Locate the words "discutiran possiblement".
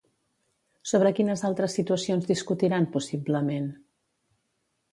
2.31-3.69